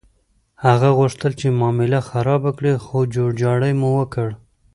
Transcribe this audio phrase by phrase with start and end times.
[0.65, 4.27] هغه غوښتل چې معامله خرابه کړي، خو جوړجاړی مو وکړ.